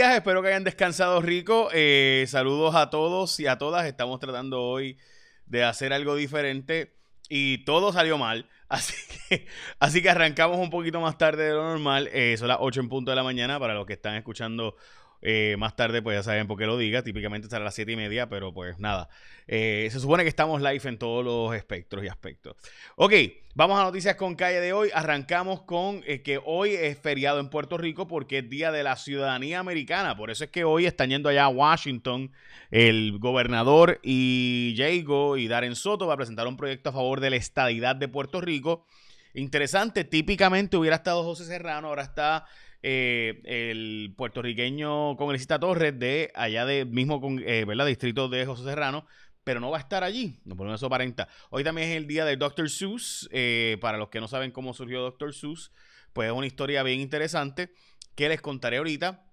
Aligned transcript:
espero 0.00 0.42
que 0.42 0.48
hayan 0.48 0.64
descansado 0.64 1.20
rico. 1.20 1.68
Eh, 1.72 2.24
saludos 2.28 2.74
a 2.74 2.90
todos 2.90 3.38
y 3.40 3.46
a 3.46 3.58
todas. 3.58 3.86
Estamos 3.86 4.18
tratando 4.20 4.62
hoy 4.62 4.98
de 5.46 5.64
hacer 5.64 5.92
algo 5.92 6.16
diferente 6.16 6.96
y 7.28 7.64
todo 7.64 7.92
salió 7.92 8.18
mal. 8.18 8.48
Así 8.72 8.94
que, 9.28 9.46
así 9.78 10.00
que 10.00 10.08
arrancamos 10.08 10.56
un 10.56 10.70
poquito 10.70 10.98
más 10.98 11.18
tarde 11.18 11.44
de 11.44 11.52
lo 11.52 11.62
normal. 11.62 12.08
Eh, 12.10 12.36
son 12.38 12.48
las 12.48 12.56
8 12.58 12.80
en 12.80 12.88
punto 12.88 13.10
de 13.10 13.16
la 13.16 13.22
mañana 13.22 13.60
para 13.60 13.74
los 13.74 13.84
que 13.84 13.92
están 13.92 14.14
escuchando 14.14 14.76
eh, 15.22 15.54
más 15.56 15.76
tarde, 15.76 16.02
pues 16.02 16.18
ya 16.18 16.22
saben 16.24 16.48
por 16.48 16.58
qué 16.58 16.66
lo 16.66 16.76
diga. 16.76 17.02
Típicamente 17.02 17.46
estará 17.46 17.62
a 17.62 17.66
las 17.66 17.74
7 17.76 17.92
y 17.92 17.96
media, 17.96 18.28
pero 18.28 18.52
pues 18.52 18.80
nada. 18.80 19.08
Eh, 19.46 19.88
se 19.92 20.00
supone 20.00 20.24
que 20.24 20.28
estamos 20.28 20.60
live 20.60 20.80
en 20.84 20.98
todos 20.98 21.24
los 21.24 21.54
espectros 21.54 22.04
y 22.04 22.08
aspectos. 22.08 22.56
Ok, 22.96 23.12
vamos 23.54 23.78
a 23.78 23.84
noticias 23.84 24.16
con 24.16 24.34
calle 24.34 24.60
de 24.60 24.72
hoy. 24.72 24.90
Arrancamos 24.92 25.62
con 25.62 26.02
eh, 26.06 26.22
que 26.22 26.40
hoy 26.44 26.70
es 26.70 26.98
feriado 26.98 27.38
en 27.38 27.50
Puerto 27.50 27.78
Rico 27.78 28.08
porque 28.08 28.38
es 28.38 28.50
Día 28.50 28.72
de 28.72 28.82
la 28.82 28.96
Ciudadanía 28.96 29.60
Americana. 29.60 30.16
Por 30.16 30.30
eso 30.30 30.42
es 30.42 30.50
que 30.50 30.64
hoy 30.64 30.86
están 30.86 31.10
yendo 31.10 31.28
allá 31.28 31.44
a 31.44 31.48
Washington 31.48 32.32
el 32.72 33.18
gobernador 33.20 34.00
y 34.02 34.74
Jago 34.76 35.36
y 35.36 35.46
Darren 35.46 35.76
Soto 35.76 36.06
para 36.06 36.16
presentar 36.16 36.48
un 36.48 36.56
proyecto 36.56 36.90
a 36.90 36.92
favor 36.92 37.20
de 37.20 37.30
la 37.30 37.36
estadidad 37.36 37.94
de 37.94 38.08
Puerto 38.08 38.40
Rico. 38.40 38.86
Interesante, 39.34 40.04
típicamente 40.04 40.76
hubiera 40.76 40.96
estado 40.96 41.22
José 41.22 41.46
Serrano, 41.46 41.88
ahora 41.88 42.02
está 42.02 42.44
eh, 42.82 43.40
el 43.44 44.14
puertorriqueño 44.16 45.16
congresista 45.16 45.58
Torres 45.58 45.98
de 45.98 46.32
allá 46.34 46.66
de 46.66 46.84
mismo 46.84 47.20
con, 47.20 47.38
eh, 47.38 47.64
¿verdad? 47.64 47.86
distrito 47.86 48.28
de 48.28 48.44
José 48.44 48.64
Serrano, 48.64 49.06
pero 49.44 49.60
no 49.60 49.70
va 49.70 49.78
a 49.78 49.80
estar 49.80 50.04
allí, 50.04 50.40
no 50.44 50.56
por 50.56 50.68
eso 50.68 50.86
aparenta. 50.86 51.28
Hoy 51.50 51.64
también 51.64 51.90
es 51.90 51.96
el 51.96 52.06
día 52.06 52.24
de 52.24 52.36
Dr. 52.36 52.68
Seuss, 52.70 53.28
eh, 53.32 53.78
para 53.80 53.98
los 53.98 54.08
que 54.08 54.20
no 54.20 54.28
saben 54.28 54.50
cómo 54.50 54.74
surgió 54.74 55.00
Dr. 55.00 55.34
Seuss, 55.34 55.72
pues 56.12 56.28
es 56.28 56.34
una 56.34 56.46
historia 56.46 56.82
bien 56.82 57.00
interesante 57.00 57.72
que 58.14 58.28
les 58.28 58.40
contaré 58.40 58.78
ahorita. 58.78 59.24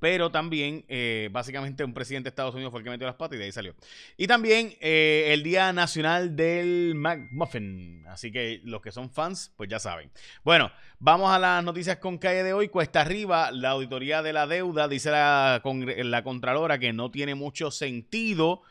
Pero 0.00 0.30
también, 0.30 0.84
eh, 0.88 1.28
básicamente, 1.30 1.84
un 1.84 1.94
presidente 1.94 2.24
de 2.24 2.30
Estados 2.30 2.54
Unidos 2.54 2.72
fue 2.72 2.80
el 2.80 2.84
que 2.84 2.90
metió 2.90 3.06
las 3.06 3.14
patas 3.14 3.36
y 3.36 3.38
de 3.38 3.44
ahí 3.44 3.52
salió. 3.52 3.74
Y 4.16 4.26
también 4.26 4.74
eh, 4.80 5.28
el 5.32 5.44
Día 5.44 5.72
Nacional 5.72 6.34
del 6.34 6.94
McMuffin. 6.96 8.04
Así 8.08 8.32
que 8.32 8.60
los 8.64 8.82
que 8.82 8.90
son 8.90 9.10
fans, 9.10 9.52
pues 9.56 9.70
ya 9.70 9.78
saben. 9.78 10.10
Bueno, 10.42 10.72
vamos 10.98 11.30
a 11.30 11.38
las 11.38 11.62
noticias 11.62 11.98
con 11.98 12.18
calle 12.18 12.42
de 12.42 12.52
hoy. 12.52 12.68
Cuesta 12.68 13.00
arriba, 13.00 13.52
la 13.52 13.70
auditoría 13.70 14.22
de 14.22 14.32
la 14.32 14.48
deuda, 14.48 14.88
dice 14.88 15.10
la, 15.12 15.62
la 15.64 16.22
Contralora 16.24 16.78
que 16.78 16.92
no 16.92 17.12
tiene 17.12 17.36
mucho 17.36 17.70
sentido. 17.70 18.62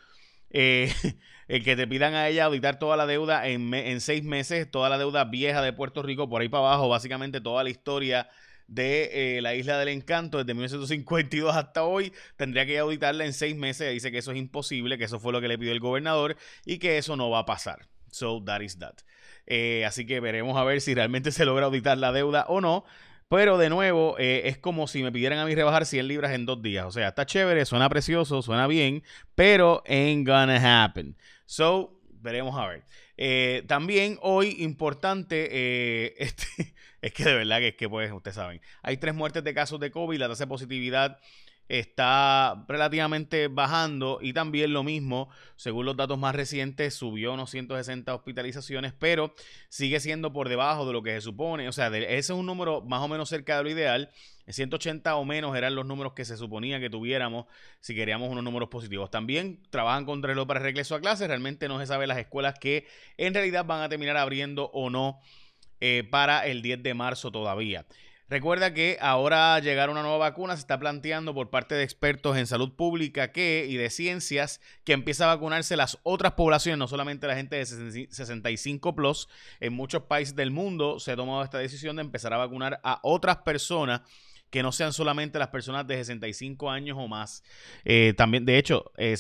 Eh, 0.52 0.94
el 1.48 1.64
que 1.64 1.78
te 1.78 1.88
pidan 1.88 2.14
a 2.14 2.28
ella 2.28 2.46
auditar 2.46 2.78
toda 2.78 2.98
la 2.98 3.06
deuda 3.06 3.48
en, 3.48 3.74
en 3.74 4.02
seis 4.02 4.24
meses, 4.24 4.70
toda 4.70 4.90
la 4.90 4.98
deuda 4.98 5.24
vieja 5.24 5.62
de 5.62 5.72
Puerto 5.72 6.04
Rico, 6.04 6.28
por 6.28 6.42
ahí 6.42 6.50
para 6.50 6.68
abajo, 6.68 6.90
básicamente 6.90 7.40
toda 7.40 7.64
la 7.64 7.70
historia 7.70 8.30
de 8.68 9.38
eh, 9.38 9.42
la 9.42 9.56
Isla 9.56 9.78
del 9.78 9.90
Encanto 9.90 10.38
desde 10.38 10.54
1952 10.54 11.56
hasta 11.56 11.84
hoy. 11.84 12.14
Tendría 12.36 12.66
que 12.66 12.78
auditarla 12.80 13.26
en 13.26 13.34
seis 13.34 13.56
meses. 13.56 13.92
Dice 13.94 14.12
que 14.12 14.20
eso 14.20 14.32
es 14.32 14.38
imposible, 14.38 14.98
que 14.98 15.06
eso 15.06 15.20
fue 15.20 15.34
lo 15.34 15.42
que 15.42 15.48
le 15.48 15.58
pidió 15.58 15.72
el 15.72 15.80
gobernador 15.80 16.36
y 16.66 16.78
que 16.80 16.98
eso 16.98 17.16
no 17.16 17.30
va 17.30 17.40
a 17.40 17.46
pasar. 17.46 17.88
So 18.12 18.44
that 18.44 18.62
is 18.62 18.80
that. 18.80 18.96
Eh, 19.48 19.86
así 19.86 20.06
que 20.06 20.20
veremos 20.20 20.58
a 20.58 20.64
ver 20.64 20.82
si 20.82 20.96
realmente 20.96 21.32
se 21.32 21.46
logra 21.46 21.66
auditar 21.66 21.98
la 21.98 22.12
deuda 22.12 22.46
o 22.48 22.62
no. 22.62 22.86
Pero 23.28 23.58
de 23.58 23.70
nuevo, 23.70 24.18
eh, 24.20 24.44
es 24.46 24.58
como 24.60 24.88
si 24.88 25.02
me 25.02 25.12
pidieran 25.12 25.40
a 25.40 25.46
mí 25.46 25.56
rebajar 25.56 25.86
100 25.86 26.08
libras 26.08 26.32
en 26.34 26.46
dos 26.46 26.62
días. 26.62 26.86
O 26.86 26.92
sea, 26.92 27.10
está 27.10 27.26
chévere, 27.26 27.66
suena 27.66 27.90
precioso, 27.90 28.42
suena 28.44 28.68
bien, 28.68 29.04
pero 29.34 29.84
ain't 29.88 30.28
gonna 30.28 30.84
happen. 30.84 31.18
So, 31.46 32.00
veremos 32.22 32.58
a 32.58 32.68
ver. 32.68 32.84
También 33.68 34.18
hoy, 34.22 34.58
importante, 34.60 36.14
este, 36.24 36.74
es 37.02 37.14
que 37.14 37.24
de 37.24 37.36
verdad 37.36 37.60
que 37.60 37.70
es 37.70 37.76
que, 37.76 37.90
pues, 37.90 38.12
ustedes 38.12 38.36
saben, 38.36 38.62
hay 38.82 38.98
tres 38.98 39.14
muertes 39.16 39.44
de 39.44 39.54
casos 39.54 39.80
de 39.80 39.92
COVID, 39.92 40.18
la 40.18 40.28
tasa 40.28 40.46
de 40.46 40.50
positividad 40.50 41.20
está 41.68 42.66
relativamente 42.68 43.48
bajando 43.48 44.20
y 44.22 44.34
también 44.34 44.74
lo 44.74 44.84
mismo, 44.84 45.30
según 45.56 45.86
los 45.86 45.98
datos 45.98 46.18
más 46.18 46.36
recientes, 46.36 46.94
subió 46.94 47.34
unos 47.34 47.50
160 47.50 48.14
hospitalizaciones, 48.14 48.94
pero 48.94 49.34
sigue 49.70 50.00
siendo 50.00 50.32
por 50.32 50.50
debajo 50.50 50.86
de 50.86 50.94
lo 50.94 51.02
que 51.02 51.12
se 51.12 51.22
supone, 51.22 51.68
o 51.68 51.72
sea, 51.72 51.88
ese 51.88 52.16
es 52.18 52.30
un 52.30 52.46
número 52.46 52.82
más 52.82 53.02
o 53.02 53.08
menos 53.08 53.30
cerca 53.30 53.58
de 53.58 53.64
lo 53.64 53.70
ideal, 53.70 54.12
180 54.48 55.16
o 55.16 55.26
menos 55.26 55.56
eran 55.58 55.74
los 55.74 55.86
números 55.86 56.14
que 56.14 56.24
se 56.24 56.38
suponía 56.38 56.80
que 56.80 56.90
tuviéramos 56.90 57.48
si 57.80 57.96
queríamos 57.96 58.30
unos 58.30 58.44
números 58.44 58.70
positivos. 58.70 59.10
También 59.10 59.64
trabajan 59.72 60.06
contra 60.06 60.32
el 60.32 60.46
para 60.46 60.60
regreso 60.60 60.96
a 60.96 61.02
clases, 61.02 61.28
realmente 61.28 61.68
no 61.68 61.80
se 61.80 61.88
sabe 61.88 62.06
las 62.06 62.20
escuelas 62.20 62.60
que 62.60 62.86
en 63.18 63.34
realidad 63.34 63.66
van 63.66 63.82
a 63.82 63.90
terminar 63.90 64.18
abriendo 64.18 64.70
o 64.74 64.90
no 64.92 65.20
eh, 65.82 66.08
para 66.10 66.46
el 66.46 66.62
10 66.62 66.84
de 66.84 66.94
marzo 66.94 67.32
todavía. 67.32 67.86
Recuerda 68.28 68.74
que 68.74 68.98
ahora 69.02 69.60
llegar 69.60 69.92
una 69.92 70.02
nueva 70.02 70.18
vacuna 70.18 70.56
se 70.56 70.62
está 70.62 70.80
planteando 70.80 71.36
por 71.36 71.52
parte 71.52 71.76
de 71.76 71.84
expertos 71.84 72.38
en 72.38 72.48
salud 72.48 72.74
pública 72.74 73.32
que 73.32 73.68
y 73.70 73.78
de 73.78 73.92
ciencias 73.92 74.62
que 74.84 74.94
empieza 74.94 75.26
a 75.26 75.36
vacunarse 75.36 75.78
las 75.78 76.00
otras 76.02 76.34
poblaciones, 76.34 76.80
no 76.80 76.88
solamente 76.88 77.28
la 77.28 77.36
gente 77.36 77.56
de 77.58 77.66
65 77.66 78.96
plus. 78.96 79.30
En 79.60 79.74
muchos 79.74 80.04
países 80.04 80.36
del 80.36 80.50
mundo 80.50 81.00
se 81.00 81.12
ha 81.12 81.16
tomado 81.16 81.44
esta 81.44 81.60
decisión 81.60 81.98
de 81.98 82.02
empezar 82.02 82.34
a 82.34 82.38
vacunar 82.38 82.80
a 82.84 83.00
otras 83.04 83.38
personas 83.38 84.02
que 84.50 84.64
no 84.64 84.72
sean 84.72 84.92
solamente 84.92 85.38
las 85.38 85.50
personas 85.50 85.86
de 85.86 85.98
65 85.98 86.72
años 86.72 86.98
o 87.00 87.08
más. 87.08 87.44
Eh, 87.84 88.16
también, 88.18 88.46
de 88.46 88.58
hecho, 88.58 88.92
eh, 88.98 89.16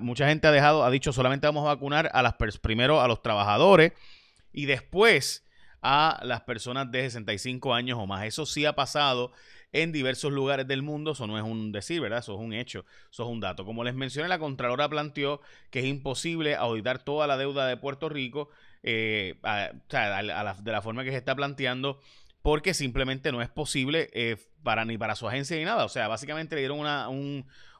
mucha 0.00 0.26
gente 0.26 0.48
ha 0.48 0.52
dejado, 0.52 0.84
ha 0.84 0.90
dicho 0.90 1.12
solamente 1.12 1.46
vamos 1.46 1.62
a 1.66 1.74
vacunar 1.74 2.10
a 2.12 2.22
las 2.22 2.34
primero 2.60 3.00
a 3.00 3.06
los 3.06 3.22
trabajadores 3.22 3.92
y 4.52 4.66
después 4.66 5.44
a 5.82 6.20
las 6.22 6.42
personas 6.42 6.90
de 6.90 7.02
65 7.02 7.74
años 7.74 7.98
o 7.98 8.06
más. 8.06 8.24
Eso 8.24 8.46
sí 8.46 8.64
ha 8.66 8.74
pasado 8.74 9.32
en 9.72 9.92
diversos 9.92 10.32
lugares 10.32 10.66
del 10.66 10.82
mundo, 10.82 11.12
eso 11.12 11.26
no 11.26 11.38
es 11.38 11.44
un 11.44 11.72
decir, 11.72 12.00
¿verdad? 12.00 12.18
Eso 12.18 12.34
es 12.34 12.40
un 12.40 12.52
hecho, 12.52 12.84
eso 13.10 13.22
es 13.22 13.28
un 13.28 13.40
dato. 13.40 13.64
Como 13.64 13.84
les 13.84 13.94
mencioné, 13.94 14.28
la 14.28 14.38
Contralora 14.38 14.88
planteó 14.88 15.40
que 15.70 15.80
es 15.80 15.86
imposible 15.86 16.56
auditar 16.56 17.02
toda 17.02 17.26
la 17.26 17.36
deuda 17.36 17.66
de 17.66 17.76
Puerto 17.76 18.08
Rico 18.08 18.50
eh, 18.82 19.36
de 19.42 20.72
la 20.72 20.82
forma 20.82 21.04
que 21.04 21.10
se 21.10 21.18
está 21.18 21.36
planteando 21.36 22.00
porque 22.42 22.74
simplemente 22.74 23.32
no 23.32 23.42
es 23.42 23.48
posible 23.48 24.10
eh, 24.12 24.36
para 24.62 24.84
ni 24.84 24.96
para 24.96 25.14
su 25.14 25.28
agencia 25.28 25.56
ni 25.56 25.64
nada. 25.64 25.84
O 25.84 25.88
sea, 25.88 26.08
básicamente 26.08 26.54
le 26.54 26.62
dieron 26.62 26.78
una, 26.78 27.08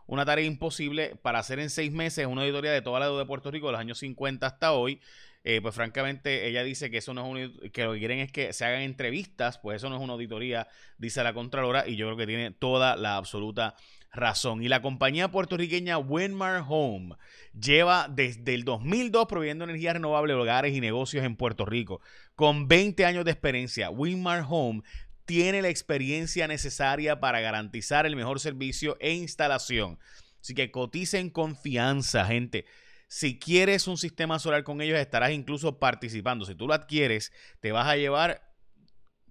una 0.07 0.25
tarea 0.25 0.45
imposible 0.45 1.17
para 1.23 1.39
hacer 1.39 1.59
en 1.59 1.71
seis 1.71 1.93
meses 1.93 2.27
una 2.27 2.43
auditoría 2.43 2.73
de 2.73 2.83
toda 2.83 3.01
la 3.01 3.07
deuda 3.07 3.21
de 3.21 3.27
Puerto 3.27 3.51
Rico 3.51 3.67
de 3.67 3.73
los 3.73 3.81
años 3.81 3.99
50 3.99 4.47
hasta 4.47 4.73
hoy. 4.73 5.01
Eh, 5.43 5.61
pues 5.63 5.75
francamente 5.75 6.49
ella 6.49 6.63
dice 6.63 6.91
que 6.91 6.99
eso 6.99 7.15
no 7.15 7.37
es 7.39 7.51
que 7.73 7.85
lo 7.85 7.95
que 7.95 7.99
quieren 7.99 8.19
es 8.19 8.31
que 8.31 8.53
se 8.53 8.65
hagan 8.67 8.83
entrevistas, 8.83 9.59
pues 9.59 9.77
eso 9.77 9.89
no 9.89 9.97
es 9.97 10.03
una 10.03 10.13
auditoría, 10.13 10.69
dice 10.99 11.23
la 11.23 11.33
Contralora, 11.33 11.89
y 11.89 11.97
yo 11.97 12.07
creo 12.07 12.19
que 12.19 12.27
tiene 12.27 12.51
toda 12.51 12.97
la 12.97 13.17
absoluta 13.17 13.75
razón. 14.13 14.63
Y 14.63 14.69
la 14.69 14.83
compañía 14.83 15.31
puertorriqueña 15.31 15.99
Winmar 15.99 16.65
Home 16.69 17.17
lleva 17.59 18.09
desde 18.09 18.55
el 18.55 18.65
2002 18.65 19.27
proveyendo 19.27 19.65
energía 19.65 19.95
renovable 19.95 20.35
hogares 20.35 20.75
y 20.75 20.81
negocios 20.81 21.25
en 21.25 21.37
Puerto 21.37 21.65
Rico. 21.65 22.01
Con 22.35 22.69
20 22.69 23.05
años 23.07 23.25
de 23.25 23.31
experiencia, 23.31 23.91
Winmar 23.91 24.45
Home 24.49 24.83
tiene 25.25 25.63
la 25.63 25.69
experiencia 25.69 26.49
necesaria 26.49 27.21
para 27.21 27.41
garantizar 27.41 28.05
el 28.05 28.17
mejor 28.17 28.41
servicio 28.41 28.97
e 29.01 29.13
instalación. 29.13 29.99
Así 30.41 30.55
que 30.55 30.71
coticen 30.71 31.31
confianza, 31.31 32.25
gente. 32.25 32.65
Si 33.13 33.41
quieres 33.41 33.89
un 33.89 33.99
sistema 33.99 34.39
solar 34.39 34.63
con 34.63 34.81
ellos, 34.81 34.97
estarás 34.97 35.33
incluso 35.33 35.81
participando. 35.81 36.45
Si 36.45 36.55
tú 36.55 36.69
lo 36.69 36.75
adquieres, 36.75 37.33
te 37.59 37.73
vas 37.73 37.89
a 37.89 37.97
llevar, 37.97 38.55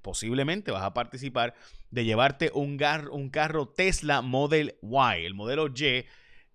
posiblemente 0.02 0.72
vas 0.72 0.84
a 0.84 0.94
participar 0.94 1.56
de 1.90 2.04
llevarte 2.04 2.52
un, 2.54 2.78
un 3.10 3.30
carro 3.30 3.70
Tesla 3.70 4.22
Model 4.22 4.78
Y, 4.82 5.26
el 5.26 5.34
modelo 5.34 5.70
Y, 5.70 6.06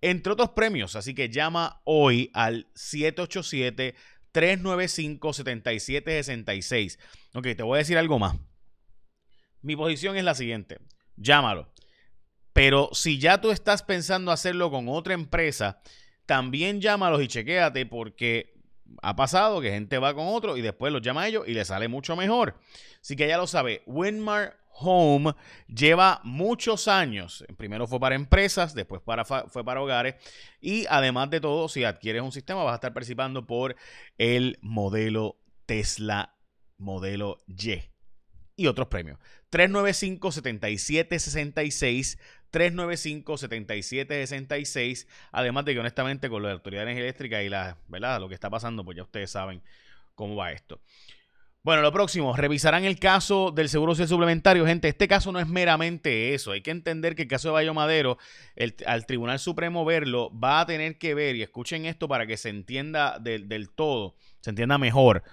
entre 0.01 0.33
otros 0.33 0.51
premios. 0.51 0.95
Así 0.95 1.15
que 1.15 1.29
llama 1.29 1.81
hoy 1.83 2.29
al 2.35 2.67
787 2.75 3.95
395 4.31 5.33
7766. 5.33 6.99
Ok, 7.33 7.47
te 7.57 7.63
voy 7.63 7.77
a 7.77 7.79
decir 7.79 7.97
algo 7.97 8.19
más. 8.19 8.37
Mi 9.63 9.75
posición 9.75 10.15
es 10.15 10.23
la 10.23 10.35
siguiente. 10.35 10.77
Llámalo. 11.15 11.73
Pero 12.53 12.89
si 12.93 13.17
ya 13.17 13.41
tú 13.41 13.49
estás 13.49 13.81
pensando 13.81 14.31
hacerlo 14.31 14.69
con 14.69 14.89
otra 14.89 15.15
empresa, 15.15 15.81
también 16.25 16.81
llámalos 16.81 17.21
y 17.21 17.27
chequéate 17.27 17.85
porque 17.85 18.53
ha 19.01 19.15
pasado 19.15 19.61
que 19.61 19.71
gente 19.71 19.97
va 19.97 20.13
con 20.13 20.27
otro 20.27 20.57
y 20.57 20.61
después 20.61 20.93
los 20.93 21.01
llama 21.01 21.23
a 21.23 21.27
ellos 21.27 21.47
y 21.47 21.53
le 21.53 21.65
sale 21.65 21.87
mucho 21.87 22.15
mejor. 22.15 22.59
Así 23.01 23.15
que 23.15 23.27
ya 23.27 23.37
lo 23.37 23.47
sabe, 23.47 23.83
Winmar 23.85 24.57
Home 24.77 25.35
lleva 25.67 26.19
muchos 26.23 26.87
años. 26.87 27.45
Primero 27.57 27.87
fue 27.87 27.99
para 27.99 28.15
empresas, 28.15 28.75
después 28.75 29.01
para, 29.01 29.23
fue 29.23 29.63
para 29.63 29.81
hogares. 29.81 30.15
Y 30.59 30.85
además 30.89 31.29
de 31.29 31.39
todo, 31.39 31.69
si 31.69 31.85
adquieres 31.85 32.21
un 32.21 32.33
sistema, 32.33 32.63
vas 32.63 32.73
a 32.73 32.75
estar 32.75 32.93
participando 32.93 33.47
por 33.47 33.75
el 34.17 34.59
modelo 34.61 35.37
Tesla 35.65 36.35
modelo 36.77 37.37
Y 37.47 37.81
y 38.57 38.67
otros 38.67 38.87
premios. 38.87 39.19
395-7766 39.51 42.17
395-7766. 42.55 45.07
Además 45.31 45.65
de 45.65 45.73
que 45.73 45.79
honestamente 45.79 46.29
con 46.29 46.45
Autoridad 46.45 46.81
de 46.81 46.91
Energía 46.91 47.03
Eléctrica 47.03 47.41
y 47.43 47.49
la, 47.49 47.77
¿verdad? 47.87 48.19
lo 48.21 48.29
que 48.29 48.35
está 48.35 48.49
pasando, 48.49 48.85
pues 48.85 48.97
ya 48.97 49.03
ustedes 49.03 49.31
saben 49.31 49.61
cómo 50.15 50.35
va 50.35 50.51
esto. 50.51 50.81
Bueno, 51.65 51.81
lo 51.81 51.91
próximo, 51.91 52.35
revisarán 52.35 52.85
el 52.85 52.99
caso 52.99 53.49
del 53.49 53.69
seguro 53.69 53.93
social 53.93 54.07
suplementario. 54.07 54.67
Gente, 54.67 54.87
este 54.87 55.07
caso 55.07 55.31
no 55.31 55.39
es 55.39 55.47
meramente 55.47 56.35
eso. 56.35 56.51
Hay 56.51 56.61
que 56.61 56.69
entender 56.69 57.15
que 57.15 57.23
el 57.23 57.27
caso 57.27 57.47
de 57.47 57.53
Bayo 57.53 57.73
Madero, 57.73 58.19
al 58.85 59.07
Tribunal 59.07 59.39
Supremo 59.39 59.83
verlo, 59.83 60.31
va 60.31 60.61
a 60.61 60.67
tener 60.67 60.99
que 60.99 61.15
ver, 61.15 61.35
y 61.35 61.41
escuchen 61.41 61.87
esto 61.87 62.07
para 62.07 62.27
que 62.27 62.37
se 62.37 62.49
entienda 62.49 63.17
del 63.17 63.71
todo, 63.71 64.15
se 64.41 64.51
entienda 64.51 64.77
mejor. 64.77 65.23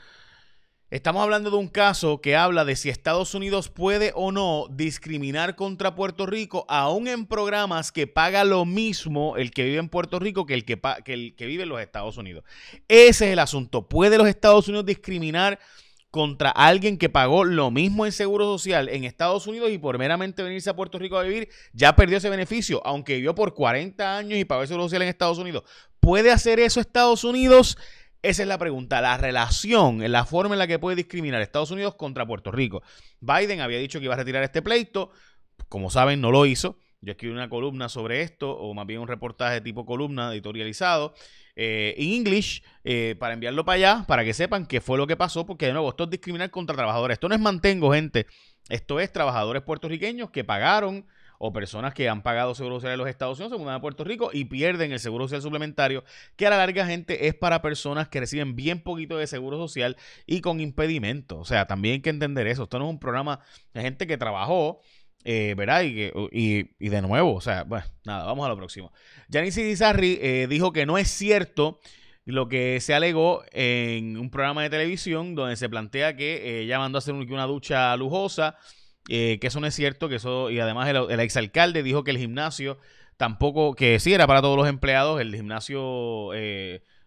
Estamos 0.92 1.22
hablando 1.22 1.50
de 1.50 1.56
un 1.56 1.68
caso 1.68 2.20
que 2.20 2.36
habla 2.36 2.66
de 2.66 2.76
si 2.76 2.90
Estados 2.90 3.34
Unidos 3.34 3.70
puede 3.70 4.12
o 4.14 4.30
no 4.30 4.66
discriminar 4.68 5.56
contra 5.56 5.94
Puerto 5.94 6.26
Rico, 6.26 6.66
aún 6.68 7.08
en 7.08 7.24
programas 7.24 7.90
que 7.90 8.06
paga 8.06 8.44
lo 8.44 8.66
mismo 8.66 9.38
el 9.38 9.52
que 9.52 9.64
vive 9.64 9.78
en 9.78 9.88
Puerto 9.88 10.18
Rico 10.18 10.44
que 10.44 10.52
el 10.52 10.66
que, 10.66 11.46
vive 11.46 11.62
en 11.62 11.70
los 11.70 11.80
Estados 11.80 12.18
Unidos. 12.18 12.44
Ese 12.88 13.24
es 13.24 13.32
el 13.32 13.38
asunto. 13.38 13.88
¿Puede 13.88 14.18
los 14.18 14.28
Estados 14.28 14.68
Unidos 14.68 14.84
discriminar? 14.84 15.58
contra 16.10 16.50
alguien 16.50 16.98
que 16.98 17.08
pagó 17.08 17.42
lo 17.42 17.70
mismo 17.70 18.04
en 18.04 18.12
seguro 18.12 18.44
social 18.44 18.90
en 18.90 19.04
Estados 19.04 19.46
Unidos 19.46 19.70
y 19.70 19.78
por 19.78 19.96
meramente 19.96 20.42
venirse 20.42 20.68
a 20.68 20.76
Puerto 20.76 20.98
Rico 20.98 21.16
a 21.16 21.22
vivir, 21.22 21.48
ya 21.72 21.96
perdió 21.96 22.18
ese 22.18 22.28
beneficio, 22.28 22.82
aunque 22.84 23.14
vivió 23.14 23.34
por 23.34 23.54
40 23.54 24.18
años 24.18 24.38
y 24.38 24.44
pagó 24.44 24.60
el 24.60 24.68
seguro 24.68 24.84
social 24.84 25.00
en 25.00 25.08
Estados 25.08 25.38
Unidos. 25.38 25.64
¿Puede 26.00 26.30
hacer 26.30 26.60
eso 26.60 26.80
Estados 26.80 27.24
Unidos? 27.24 27.78
Esa 28.22 28.42
es 28.42 28.48
la 28.48 28.56
pregunta, 28.56 29.00
la 29.00 29.16
relación, 29.16 30.00
la 30.12 30.24
forma 30.24 30.54
en 30.54 30.60
la 30.60 30.69
que 30.69 30.78
puede 30.78 30.94
discriminar 30.94 31.42
Estados 31.42 31.72
Unidos 31.72 31.96
contra 31.96 32.24
Puerto 32.24 32.52
Rico. 32.52 32.80
Biden 33.20 33.60
había 33.60 33.78
dicho 33.78 33.98
que 33.98 34.04
iba 34.04 34.14
a 34.14 34.16
retirar 34.16 34.44
este 34.44 34.62
pleito, 34.62 35.10
como 35.69 35.90
saben, 35.90 36.20
no 36.20 36.30
lo 36.30 36.46
hizo. 36.46 36.78
Yo 37.00 37.10
escribí 37.10 37.34
una 37.34 37.48
columna 37.48 37.88
sobre 37.88 38.22
esto, 38.22 38.56
o 38.56 38.74
más 38.74 38.86
bien 38.86 39.00
un 39.00 39.08
reportaje 39.08 39.60
tipo 39.60 39.84
columna 39.84 40.32
editorializado, 40.32 41.14
eh, 41.56 41.96
en 41.98 42.12
English 42.12 42.62
eh, 42.84 43.16
para 43.19 43.34
enviarlo 43.34 43.64
para 43.64 43.74
allá, 43.74 44.04
para 44.06 44.24
que 44.24 44.34
sepan 44.34 44.66
qué 44.66 44.80
fue 44.80 44.98
lo 44.98 45.08
que 45.08 45.16
pasó, 45.16 45.44
porque 45.44 45.66
de 45.66 45.72
nuevo, 45.72 45.88
esto 45.90 46.04
es 46.04 46.10
discriminar 46.10 46.48
contra 46.52 46.76
trabajadores. 46.76 47.16
Esto 47.16 47.28
no 47.28 47.34
es 47.34 47.40
mantengo, 47.40 47.92
gente. 47.92 48.26
Esto 48.69 49.00
es 49.00 49.10
trabajadores 49.10 49.62
puertorriqueños 49.62 50.30
que 50.30 50.44
pagaron 50.44 51.06
o 51.44 51.52
personas 51.52 51.92
que 51.92 52.08
han 52.08 52.22
pagado 52.22 52.54
seguro 52.54 52.76
social 52.76 52.92
en 52.92 52.98
los 53.00 53.08
Estados 53.08 53.36
Unidos, 53.40 53.58
se 53.58 53.60
mudan 53.60 53.74
a 53.74 53.80
Puerto 53.80 54.04
Rico 54.04 54.30
y 54.32 54.44
pierden 54.44 54.92
el 54.92 55.00
seguro 55.00 55.24
social 55.24 55.42
suplementario, 55.42 56.04
que 56.36 56.46
a 56.46 56.50
la 56.50 56.56
larga, 56.56 56.86
gente, 56.86 57.26
es 57.26 57.34
para 57.34 57.60
personas 57.60 58.06
que 58.06 58.20
reciben 58.20 58.54
bien 58.54 58.80
poquito 58.80 59.16
de 59.16 59.26
seguro 59.26 59.56
social 59.56 59.96
y 60.24 60.40
con 60.40 60.60
impedimento. 60.60 61.40
O 61.40 61.44
sea, 61.44 61.66
también 61.66 61.94
hay 61.94 62.00
que 62.00 62.10
entender 62.10 62.46
eso. 62.46 62.62
Esto 62.62 62.78
no 62.78 62.84
es 62.84 62.90
un 62.90 63.00
programa 63.00 63.40
de 63.74 63.82
gente 63.82 64.06
que 64.06 64.16
trabajó 64.16 64.80
eh, 65.24 65.54
¿Verdad? 65.56 65.82
Y, 65.84 66.10
y, 66.78 66.88
de 66.88 67.02
nuevo, 67.02 67.34
o 67.34 67.40
sea, 67.40 67.62
bueno, 67.64 67.86
nada, 68.04 68.24
vamos 68.24 68.44
a 68.46 68.48
lo 68.48 68.56
próximo. 68.56 68.92
Janice 69.30 69.62
Dizarri 69.62 70.18
eh, 70.20 70.46
dijo 70.48 70.72
que 70.72 70.84
no 70.84 70.98
es 70.98 71.08
cierto 71.08 71.78
lo 72.24 72.48
que 72.48 72.80
se 72.80 72.94
alegó 72.94 73.42
en 73.52 74.16
un 74.16 74.30
programa 74.30 74.62
de 74.62 74.70
televisión 74.70 75.34
donde 75.34 75.56
se 75.56 75.68
plantea 75.68 76.16
que 76.16 76.36
eh, 76.36 76.62
ella 76.62 76.78
mandó 76.78 76.98
a 76.98 77.00
hacer 77.00 77.14
una 77.14 77.46
ducha 77.46 77.96
lujosa, 77.96 78.56
que 79.06 79.40
eso 79.43 79.60
no 79.60 79.66
es 79.66 79.75
cierto, 79.75 80.08
que 80.08 80.16
eso, 80.16 80.50
y 80.50 80.60
además 80.60 80.88
el, 80.88 80.96
el 81.10 81.20
exalcalde 81.20 81.82
dijo 81.82 82.04
que 82.04 82.10
el 82.12 82.19
gimnasio 82.19 82.78
tampoco, 83.16 83.75
que 83.75 83.99
sí 84.00 84.12
era 84.14 84.26
para 84.26 84.43
todos 84.43 84.56
los 84.56 84.69
empleados, 84.69 85.20
el 85.20 85.34
gimnasio 85.34 86.31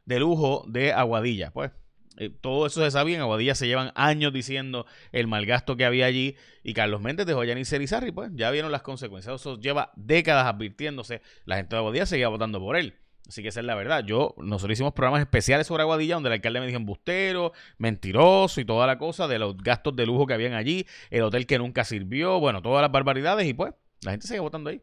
de 0.05 0.19
lujo 0.19 0.65
de 0.67 0.93
Aguadilla. 0.93 1.51
Pues 1.51 1.71
eh, 2.17 2.29
todo 2.29 2.65
eso 2.65 2.83
se 2.83 2.91
sabía. 2.91 3.15
En 3.15 3.21
Aguadilla 3.21 3.55
se 3.55 3.67
llevan 3.67 3.91
años 3.95 4.31
diciendo 4.31 4.85
el 5.11 5.27
mal 5.27 5.45
gasto 5.45 5.75
que 5.75 5.85
había 5.85 6.05
allí. 6.05 6.35
Y 6.63 6.73
Carlos 6.73 7.01
Méndez 7.01 7.25
dejó 7.25 7.41
a 7.41 7.45
Yanis 7.45 7.69
Cerizarri, 7.69 8.11
pues 8.11 8.31
ya 8.33 8.51
vieron 8.51 8.71
las 8.71 8.81
consecuencias. 8.81 9.41
Eso 9.41 9.59
lleva 9.59 9.91
décadas 9.95 10.45
advirtiéndose. 10.45 11.21
La 11.45 11.57
gente 11.57 11.75
de 11.75 11.79
Aguadilla 11.79 12.05
seguía 12.05 12.29
votando 12.29 12.59
por 12.59 12.77
él. 12.77 12.95
Así 13.27 13.41
que 13.41 13.49
esa 13.49 13.59
es 13.59 13.65
la 13.65 13.75
verdad. 13.75 14.03
Yo, 14.03 14.35
nosotros 14.37 14.73
hicimos 14.73 14.93
programas 14.93 15.21
especiales 15.21 15.67
sobre 15.67 15.81
Aguadilla 15.81 16.15
donde 16.15 16.29
el 16.29 16.33
alcalde 16.33 16.59
me 16.59 16.67
dijo 16.67 16.77
embustero, 16.77 17.53
mentiroso 17.77 18.61
y 18.61 18.65
toda 18.65 18.85
la 18.87 18.97
cosa 18.97 19.27
de 19.27 19.39
los 19.39 19.57
gastos 19.57 19.95
de 19.95 20.05
lujo 20.05 20.27
que 20.27 20.33
habían 20.33 20.53
allí, 20.53 20.85
el 21.09 21.23
hotel 21.23 21.47
que 21.47 21.57
nunca 21.57 21.83
sirvió, 21.83 22.39
bueno, 22.39 22.61
todas 22.61 22.81
las 22.81 22.91
barbaridades 22.91 23.47
y 23.47 23.53
pues 23.53 23.73
la 24.01 24.11
gente 24.11 24.27
sigue 24.27 24.39
votando 24.39 24.69
ahí. 24.69 24.81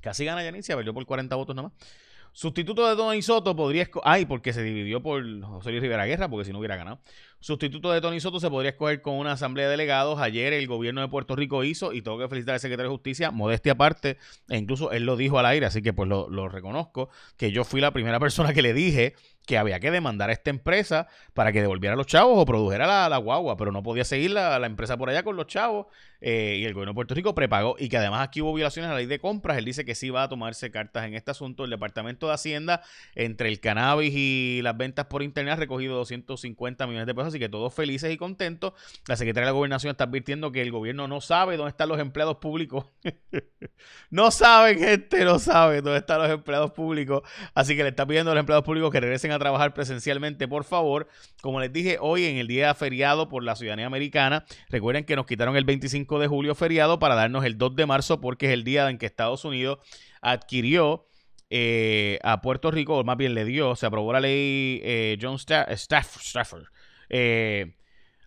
Casi 0.00 0.24
gana 0.24 0.42
Yanis, 0.42 0.66
se 0.66 0.76
perdió 0.76 0.92
por 0.92 1.06
40 1.06 1.34
votos 1.36 1.56
nada 1.56 1.68
más. 1.68 1.88
Sustituto 2.34 2.86
de 2.88 2.96
Tony 2.96 3.22
Soto 3.22 3.54
podría. 3.54 3.88
Ay, 4.02 4.26
porque 4.26 4.52
se 4.52 4.62
dividió 4.62 5.00
por 5.00 5.22
José 5.42 5.70
Luis 5.70 5.80
Rivera 5.80 6.04
Guerra, 6.04 6.28
porque 6.28 6.44
si 6.44 6.52
no 6.52 6.58
hubiera 6.58 6.76
ganado. 6.76 6.98
Sustituto 7.44 7.92
de 7.92 8.00
Tony 8.00 8.20
Soto 8.20 8.40
se 8.40 8.48
podría 8.48 8.70
escoger 8.70 9.02
con 9.02 9.16
una 9.16 9.32
asamblea 9.32 9.66
de 9.66 9.72
delegados. 9.72 10.18
Ayer 10.18 10.54
el 10.54 10.66
gobierno 10.66 11.02
de 11.02 11.08
Puerto 11.08 11.36
Rico 11.36 11.62
hizo, 11.62 11.92
y 11.92 12.00
tengo 12.00 12.18
que 12.18 12.26
felicitar 12.26 12.54
al 12.54 12.60
secretario 12.60 12.88
de 12.88 12.96
Justicia, 12.96 13.30
modestia 13.30 13.72
aparte, 13.72 14.16
e 14.48 14.56
incluso 14.56 14.92
él 14.92 15.04
lo 15.04 15.14
dijo 15.14 15.38
al 15.38 15.44
aire, 15.44 15.66
así 15.66 15.82
que 15.82 15.92
pues 15.92 16.08
lo, 16.08 16.48
reconozco, 16.48 17.10
que 17.36 17.52
yo 17.52 17.64
fui 17.64 17.82
la 17.82 17.90
primera 17.90 18.18
persona 18.18 18.54
que 18.54 18.62
le 18.62 18.72
dije 18.72 19.14
que 19.46 19.58
había 19.58 19.78
que 19.78 19.90
demandar 19.90 20.30
a 20.30 20.32
esta 20.32 20.48
empresa 20.48 21.06
para 21.34 21.52
que 21.52 21.60
devolviera 21.60 21.96
los 21.96 22.06
chavos 22.06 22.38
o 22.38 22.46
produjera 22.46 23.08
la, 23.10 23.16
guagua, 23.18 23.58
pero 23.58 23.72
no 23.72 23.82
podía 23.82 24.06
seguir 24.06 24.30
la, 24.30 24.58
la, 24.58 24.66
empresa 24.66 24.96
por 24.96 25.10
allá 25.10 25.22
con 25.22 25.36
los 25.36 25.46
chavos 25.46 25.88
eh, 26.26 26.56
y 26.58 26.64
el 26.64 26.72
gobierno 26.72 26.92
de 26.92 26.94
Puerto 26.94 27.14
Rico 27.14 27.34
prepagó 27.34 27.76
y 27.78 27.90
que 27.90 27.98
además 27.98 28.26
aquí 28.26 28.40
hubo 28.40 28.54
violaciones 28.54 28.88
a 28.88 28.94
la 28.94 29.00
ley 29.00 29.06
de 29.06 29.18
compras. 29.18 29.58
Él 29.58 29.66
dice 29.66 29.84
que 29.84 29.94
sí 29.94 30.08
va 30.08 30.22
a 30.22 30.28
tomarse 30.30 30.70
cartas 30.70 31.04
en 31.04 31.12
este 31.12 31.30
asunto. 31.30 31.64
El 31.64 31.70
Departamento 31.70 32.28
de 32.28 32.32
Hacienda, 32.32 32.80
entre 33.14 33.50
el 33.50 33.60
cannabis 33.60 34.14
y 34.16 34.60
las 34.62 34.74
ventas 34.74 35.04
por 35.04 35.22
internet, 35.22 35.52
ha 35.52 35.56
recogido 35.56 35.96
250 35.96 36.86
millones 36.86 37.06
de 37.06 37.14
pesos, 37.14 37.33
así 37.34 37.40
que 37.40 37.48
todos 37.48 37.74
felices 37.74 38.12
y 38.12 38.16
contentos. 38.16 38.74
La 39.08 39.16
secretaria 39.16 39.46
de 39.46 39.52
la 39.52 39.56
Gobernación 39.56 39.90
está 39.90 40.04
advirtiendo 40.04 40.52
que 40.52 40.62
el 40.62 40.70
gobierno 40.70 41.08
no 41.08 41.20
sabe 41.20 41.56
dónde 41.56 41.70
están 41.70 41.88
los 41.88 41.98
empleados 41.98 42.36
públicos. 42.36 42.86
no 44.10 44.30
saben, 44.30 44.78
gente, 44.78 45.24
no 45.24 45.40
sabe 45.40 45.82
dónde 45.82 45.98
están 45.98 46.20
los 46.20 46.30
empleados 46.30 46.70
públicos. 46.70 47.22
Así 47.54 47.76
que 47.76 47.82
le 47.82 47.88
está 47.88 48.06
pidiendo 48.06 48.30
a 48.30 48.34
los 48.34 48.40
empleados 48.40 48.64
públicos 48.64 48.92
que 48.92 49.00
regresen 49.00 49.32
a 49.32 49.38
trabajar 49.38 49.74
presencialmente, 49.74 50.46
por 50.46 50.62
favor. 50.62 51.08
Como 51.42 51.58
les 51.60 51.72
dije, 51.72 51.98
hoy 52.00 52.24
en 52.26 52.36
el 52.36 52.46
día 52.46 52.72
feriado 52.74 53.28
por 53.28 53.42
la 53.42 53.56
ciudadanía 53.56 53.86
americana, 53.86 54.44
recuerden 54.68 55.04
que 55.04 55.16
nos 55.16 55.26
quitaron 55.26 55.56
el 55.56 55.64
25 55.64 56.20
de 56.20 56.28
julio 56.28 56.54
feriado 56.54 57.00
para 57.00 57.16
darnos 57.16 57.44
el 57.44 57.58
2 57.58 57.74
de 57.74 57.86
marzo 57.86 58.20
porque 58.20 58.46
es 58.46 58.52
el 58.52 58.62
día 58.62 58.88
en 58.88 58.98
que 58.98 59.06
Estados 59.06 59.44
Unidos 59.44 59.78
adquirió 60.22 61.08
eh, 61.50 62.18
a 62.22 62.40
Puerto 62.40 62.70
Rico, 62.70 62.98
o 62.98 63.04
más 63.04 63.16
bien 63.16 63.34
le 63.34 63.44
dio, 63.44 63.76
se 63.76 63.86
aprobó 63.86 64.12
la 64.12 64.20
ley 64.20 64.80
eh, 64.82 65.18
John 65.20 65.36
Stafford, 65.36 66.64
eh, 67.08 67.74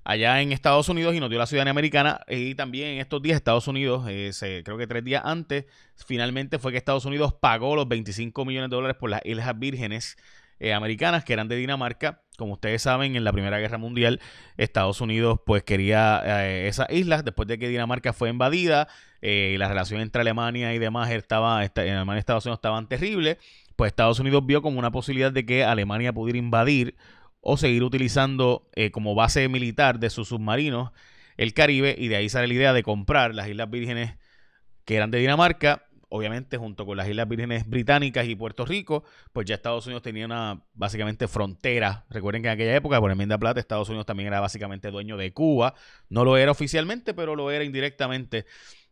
allá 0.04 0.42
en 0.42 0.52
Estados 0.52 0.90
Unidos 0.90 1.16
y 1.16 1.20
nos 1.20 1.30
dio 1.30 1.40
la 1.40 1.48
ciudadanía 1.48 1.72
americana. 1.72 2.22
Y 2.28 2.56
también 2.56 2.90
en 2.90 3.00
estos 3.00 3.22
días, 3.22 3.36
Estados 3.36 3.68
Unidos, 3.68 4.06
creo 4.64 4.78
que 4.78 4.88
tres 4.88 5.04
días 5.04 5.24
antes, 5.26 5.66
finalmente 5.96 6.60
fue 6.60 6.72
que 6.72 6.78
Estados 6.78 7.06
Unidos 7.06 7.34
pagó 7.34 7.76
los 7.76 7.88
25 7.88 8.46
millones 8.46 8.70
de 8.70 8.76
dólares 8.76 8.98
por 9.00 9.10
las 9.10 9.22
Islas 9.26 9.58
Vírgenes 9.58 10.18
eh, 10.60 10.74
americanas 10.74 11.24
que 11.24 11.34
eran 11.34 11.48
de 11.48 11.56
Dinamarca. 11.56 12.22
Como 12.38 12.54
ustedes 12.54 12.82
saben, 12.82 13.16
en 13.16 13.24
la 13.24 13.32
Primera 13.32 13.60
Guerra 13.60 13.78
Mundial, 13.78 14.20
Estados 14.58 15.02
Unidos 15.02 15.40
pues 15.46 15.64
quería 15.64 16.22
eh, 16.46 16.68
esas 16.68 16.90
islas 16.90 17.24
después 17.24 17.48
de 17.48 17.60
que 17.60 17.68
Dinamarca 17.68 18.14
fue 18.14 18.30
invadida 18.30 18.88
eh, 19.22 19.52
y 19.54 19.58
la 19.58 19.68
relación 19.68 20.02
entre 20.02 20.22
Alemania 20.22 20.74
y 20.74 20.80
demás 20.80 21.12
estaba, 21.12 21.64
en 21.64 21.72
Alemania 21.76 22.18
y 22.18 22.20
Estados 22.20 22.46
Unidos 22.46 22.58
estaban 22.58 22.88
terribles. 22.88 23.38
Pues 23.76 23.90
Estados 23.90 24.20
Unidos 24.20 24.44
vio 24.46 24.64
como 24.64 24.80
una 24.80 24.92
posibilidad 24.92 25.32
de 25.32 25.46
que 25.46 25.64
Alemania 25.64 26.12
pudiera 26.12 26.40
invadir 26.40 26.96
o 27.50 27.56
seguir 27.56 27.84
utilizando 27.84 28.70
como 28.92 29.16
base 29.16 29.48
militar 29.48 30.00
de 30.00 30.10
sus 30.10 30.28
submarinos 30.28 30.92
el 31.38 31.54
Caribe 31.54 31.96
y 31.98 32.10
de 32.10 32.18
ahí 32.18 32.30
sale 32.30 32.48
la 32.48 32.54
idea 32.54 32.74
de 32.74 32.84
comprar 32.84 33.34
las 33.34 33.48
Islas 33.48 33.70
Vírgenes 33.70 34.18
que 34.84 34.96
eran 34.96 35.12
de 35.12 35.20
Dinamarca 35.20 35.88
obviamente 36.10 36.58
junto 36.58 36.86
con 36.86 36.98
las 36.98 37.08
Islas 37.08 37.28
Vírgenes 37.28 37.68
Británicas 37.68 38.28
y 38.28 38.36
Puerto 38.36 38.66
Rico, 38.66 39.04
pues 39.34 39.46
ya 39.46 39.56
Estados 39.56 39.86
Unidos 39.86 40.04
tenía 40.04 40.26
una 40.26 40.64
básicamente 40.74 41.28
frontera. 41.28 42.06
Recuerden 42.10 42.42
que 42.42 42.48
en 42.48 42.54
aquella 42.54 42.76
época, 42.76 43.00
por 43.00 43.12
enmienda 43.12 43.38
plata, 43.38 43.60
Estados 43.60 43.90
Unidos 43.90 44.06
también 44.06 44.28
era 44.28 44.40
básicamente 44.40 44.90
dueño 44.90 45.18
de 45.18 45.34
Cuba. 45.34 45.74
No 46.10 46.24
lo 46.24 46.38
era 46.38 46.52
oficialmente, 46.52 47.14
pero 47.14 47.36
lo 47.36 47.52
era 47.52 47.64
indirectamente. 47.64 48.46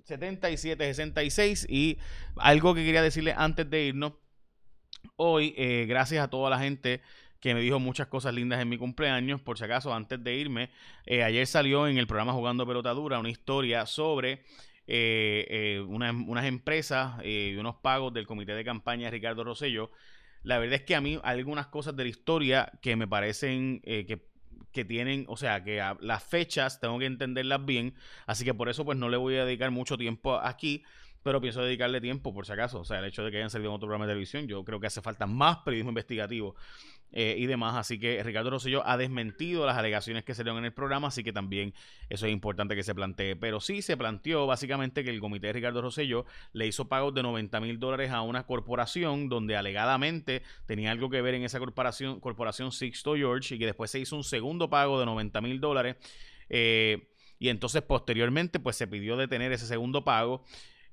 395-7766. 0.09 1.65
Y 1.69 1.97
algo 2.37 2.73
que 2.73 2.83
quería 2.83 3.01
decirle 3.01 3.33
antes 3.35 3.69
de 3.69 3.85
irnos. 3.85 4.13
Hoy, 5.15 5.53
eh, 5.57 5.85
gracias 5.87 6.23
a 6.23 6.29
toda 6.29 6.49
la 6.49 6.59
gente 6.59 7.01
que 7.39 7.53
me 7.53 7.61
dijo 7.61 7.79
muchas 7.79 8.07
cosas 8.07 8.33
lindas 8.33 8.61
en 8.61 8.69
mi 8.69 8.77
cumpleaños. 8.77 9.41
Por 9.41 9.57
si 9.57 9.63
acaso, 9.63 9.93
antes 9.93 10.21
de 10.23 10.35
irme, 10.35 10.71
eh, 11.05 11.23
ayer 11.23 11.47
salió 11.47 11.87
en 11.87 11.97
el 11.97 12.07
programa 12.07 12.33
Jugando 12.33 12.67
Pelota 12.67 12.93
Dura 12.93 13.19
una 13.19 13.29
historia 13.29 13.85
sobre 13.85 14.43
eh, 14.87 15.83
unas 15.87 16.45
empresas 16.45 17.23
y 17.23 17.55
unos 17.55 17.75
pagos 17.75 18.13
del 18.13 18.27
comité 18.27 18.55
de 18.55 18.65
campaña 18.65 19.05
de 19.05 19.11
Ricardo 19.11 19.43
Rosello. 19.43 19.91
La 20.43 20.57
verdad 20.57 20.75
es 20.75 20.83
que 20.83 20.95
a 20.95 21.01
mí 21.01 21.19
algunas 21.23 21.67
cosas 21.67 21.95
de 21.95 22.03
la 22.03 22.09
historia 22.09 22.71
que 22.81 22.95
me 22.95 23.07
parecen 23.07 23.81
que 23.81 24.28
que 24.71 24.85
tienen, 24.85 25.25
o 25.27 25.37
sea, 25.37 25.63
que 25.63 25.83
las 26.01 26.23
fechas 26.23 26.79
tengo 26.79 26.99
que 26.99 27.05
entenderlas 27.05 27.65
bien, 27.65 27.95
así 28.25 28.45
que 28.45 28.53
por 28.53 28.69
eso 28.69 28.85
pues 28.85 28.97
no 28.97 29.09
le 29.09 29.17
voy 29.17 29.35
a 29.37 29.45
dedicar 29.45 29.71
mucho 29.71 29.97
tiempo 29.97 30.37
aquí, 30.37 30.83
pero 31.23 31.41
pienso 31.41 31.61
dedicarle 31.61 31.99
tiempo 32.01 32.33
por 32.33 32.45
si 32.45 32.53
acaso, 32.53 32.79
o 32.79 32.85
sea, 32.85 32.99
el 32.99 33.05
hecho 33.05 33.23
de 33.23 33.31
que 33.31 33.37
hayan 33.37 33.49
salido 33.49 33.71
en 33.71 33.75
otro 33.75 33.87
programa 33.87 34.05
de 34.05 34.11
televisión, 34.11 34.47
yo 34.47 34.63
creo 34.63 34.79
que 34.79 34.87
hace 34.87 35.01
falta 35.01 35.25
más 35.25 35.57
periodismo 35.57 35.91
investigativo 35.91 36.55
eh, 37.11 37.35
y 37.37 37.45
demás. 37.47 37.75
Así 37.75 37.99
que 37.99 38.21
Ricardo 38.23 38.49
Rosselló 38.51 38.85
ha 38.85 38.97
desmentido 38.97 39.65
las 39.65 39.77
alegaciones 39.77 40.23
que 40.23 40.35
se 40.35 40.43
dieron 40.43 40.59
en 40.59 40.65
el 40.65 40.73
programa, 40.73 41.07
así 41.07 41.23
que 41.23 41.33
también 41.33 41.73
eso 42.09 42.25
es 42.25 42.31
importante 42.31 42.75
que 42.75 42.83
se 42.83 42.93
plantee. 42.93 43.35
Pero 43.35 43.59
sí 43.59 43.81
se 43.81 43.97
planteó 43.97 44.47
básicamente 44.47 45.03
que 45.03 45.09
el 45.09 45.19
comité 45.19 45.47
de 45.47 45.53
Ricardo 45.53 45.81
Rosselló 45.81 46.25
le 46.53 46.67
hizo 46.67 46.87
pagos 46.87 47.13
de 47.13 47.23
90 47.23 47.59
mil 47.59 47.79
dólares 47.79 48.11
a 48.11 48.21
una 48.21 48.45
corporación 48.45 49.29
donde 49.29 49.55
alegadamente 49.55 50.43
tenía 50.65 50.91
algo 50.91 51.09
que 51.09 51.21
ver 51.21 51.33
en 51.33 51.43
esa 51.43 51.59
corporación, 51.59 52.19
corporación 52.19 52.71
Sixto 52.71 53.15
George, 53.15 53.55
y 53.55 53.59
que 53.59 53.65
después 53.65 53.91
se 53.91 53.99
hizo 53.99 54.15
un 54.15 54.23
segundo 54.23 54.69
pago 54.69 54.99
de 54.99 55.05
90 55.05 55.41
mil 55.41 55.59
dólares. 55.59 55.95
Eh, 56.49 57.09
y 57.39 57.49
entonces 57.49 57.81
posteriormente 57.81 58.59
pues 58.59 58.75
se 58.75 58.87
pidió 58.87 59.15
detener 59.17 59.51
ese 59.51 59.65
segundo 59.65 60.03
pago. 60.03 60.43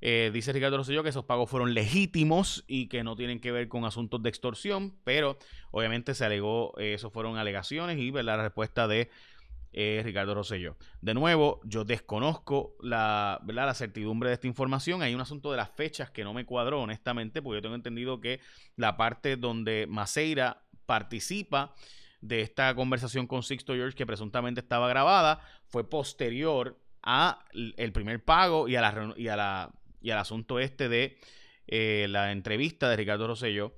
Eh, 0.08 0.30
dice 0.32 0.52
Ricardo 0.52 0.76
Rosselló 0.76 1.02
que 1.02 1.08
esos 1.08 1.24
pagos 1.24 1.50
fueron 1.50 1.74
legítimos 1.74 2.62
y 2.68 2.86
que 2.86 3.02
no 3.02 3.16
tienen 3.16 3.40
que 3.40 3.50
ver 3.50 3.66
con 3.66 3.84
asuntos 3.84 4.22
de 4.22 4.28
extorsión, 4.28 4.94
pero 5.02 5.36
obviamente 5.72 6.14
se 6.14 6.24
alegó, 6.24 6.78
eh, 6.78 6.94
eso 6.94 7.10
fueron 7.10 7.38
alegaciones 7.38 7.98
y 7.98 8.12
la 8.12 8.36
respuesta 8.36 8.86
de 8.86 9.10
eh, 9.72 10.02
Ricardo 10.04 10.36
Rosselló. 10.36 10.76
De 11.00 11.12
nuevo, 11.12 11.60
yo 11.64 11.84
desconozco 11.84 12.76
la, 12.82 13.40
la 13.48 13.74
certidumbre 13.74 14.28
de 14.28 14.34
esta 14.34 14.46
información. 14.46 15.02
Hay 15.02 15.12
un 15.12 15.20
asunto 15.20 15.50
de 15.50 15.56
las 15.56 15.70
fechas 15.70 16.08
que 16.12 16.22
no 16.22 16.32
me 16.32 16.46
cuadró, 16.46 16.82
honestamente, 16.82 17.42
porque 17.42 17.56
yo 17.56 17.62
tengo 17.62 17.74
entendido 17.74 18.20
que 18.20 18.38
la 18.76 18.96
parte 18.96 19.36
donde 19.36 19.88
Maceira 19.88 20.62
participa 20.86 21.74
de 22.20 22.42
esta 22.42 22.72
conversación 22.76 23.26
con 23.26 23.42
Sixto 23.42 23.74
George, 23.74 23.96
que 23.96 24.06
presuntamente 24.06 24.60
estaba 24.60 24.86
grabada, 24.88 25.40
fue 25.66 25.90
posterior 25.90 26.78
a 27.02 27.44
el 27.52 27.90
primer 27.90 28.24
pago 28.24 28.68
y 28.68 28.76
a 28.76 28.80
la, 28.80 29.12
y 29.16 29.26
a 29.26 29.34
la 29.34 29.72
y 30.06 30.12
al 30.12 30.18
asunto 30.18 30.60
este 30.60 30.88
de 30.88 31.18
eh, 31.66 32.06
la 32.08 32.30
entrevista 32.30 32.88
de 32.88 32.94
Ricardo 32.94 33.26
Rosselló 33.26 33.74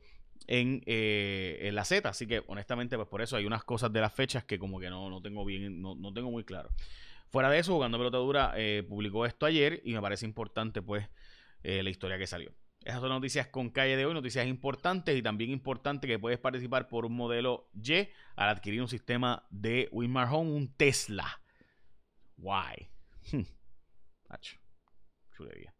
en, 0.47 0.83
eh, 0.85 1.59
en, 1.63 1.75
la 1.75 1.87
Z. 1.87 2.07
Así 2.07 2.27
que 2.27 2.43
honestamente, 2.49 2.97
pues 2.97 3.09
por 3.09 3.23
eso 3.23 3.37
hay 3.37 3.47
unas 3.47 3.65
cosas 3.65 3.91
de 3.95 4.03
las 4.03 4.13
fechas 4.13 4.45
que 4.45 4.59
como 4.59 4.79
que 4.79 4.91
no, 4.91 5.09
no 5.09 5.23
tengo 5.23 5.43
bien, 5.47 5.81
no, 5.81 5.95
no, 5.95 6.13
tengo 6.13 6.31
muy 6.31 6.45
claro. 6.45 6.69
Fuera 7.31 7.49
de 7.49 7.59
eso, 7.59 7.73
Jugando 7.73 7.97
Pelota 7.97 8.19
Dura 8.19 8.53
eh, 8.57 8.85
publicó 8.87 9.25
esto 9.25 9.47
ayer 9.47 9.81
y 9.85 9.95
me 9.95 10.03
parece 10.03 10.27
importante 10.27 10.83
pues 10.83 11.09
la 11.63 11.91
historia 11.91 12.19
que 12.19 12.27
salió. 12.27 12.53
Esas 12.85 13.01
son 13.01 13.11
noticias 13.11 13.49
con 13.49 13.71
calle 13.71 13.97
de 13.97 14.07
hoy, 14.07 14.15
noticias 14.15 14.47
importantes 14.47 15.17
y 15.17 15.23
también 15.23 15.51
importante 15.51 16.07
que 16.07 16.19
puedes 16.19 16.39
participar 16.39 16.89
por 16.89 17.05
un 17.05 17.15
modelo 17.15 17.69
Y 17.75 18.09
al 18.37 18.49
adquirir 18.49 18.81
un 18.81 18.89
sistema 18.89 19.47
de 19.51 19.89
Winmar 19.93 20.29
Home, 20.31 20.53
un 20.53 20.73
Tesla. 20.75 21.43
Why? 22.37 22.89
Chulería. 25.37 25.75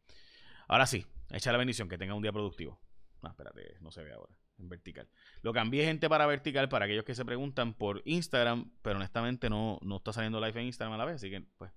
Ahora 0.69 0.87
sí, 0.87 1.05
echa 1.31 1.51
la 1.51 1.59
bendición, 1.59 1.89
que 1.89 1.99
tenga 1.99 2.15
un 2.15 2.23
día 2.23 2.33
productivo. 2.33 2.81
No, 3.23 3.31
espérate, 3.31 3.77
no 3.81 3.91
se 3.91 4.05
ve 4.05 4.13
ahora. 4.13 4.33
En 4.59 4.69
vertical. 4.69 5.09
Lo 5.43 5.53
cambié, 5.53 5.85
gente, 5.85 6.09
para 6.09 6.27
vertical, 6.27 6.69
para 6.69 6.85
aquellos 6.85 7.05
que 7.05 7.15
se 7.15 7.25
preguntan 7.25 7.75
por 7.75 8.03
Instagram, 8.05 8.73
pero 8.83 8.97
honestamente 8.97 9.49
no, 9.49 9.79
no 9.83 9.97
está 9.97 10.13
saliendo 10.13 10.41
live 10.41 10.61
en 10.61 10.67
Instagram 10.67 10.95
a 10.95 10.99
la 10.99 11.05
vez, 11.05 11.17
así 11.17 11.31
que, 11.31 11.43
pues, 11.59 11.73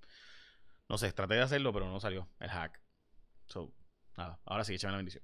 no 0.90 0.98
sé, 0.98 1.12
traté 1.14 1.36
de 1.36 1.42
hacerlo, 1.42 1.72
pero 1.72 1.88
no 1.88 2.00
salió 2.00 2.28
el 2.40 2.50
hack. 2.50 2.82
So, 3.46 3.72
nada, 4.18 4.40
ahora 4.46 4.64
sí, 4.64 4.74
échame 4.74 4.92
la 4.92 4.98
bendición. 4.98 5.24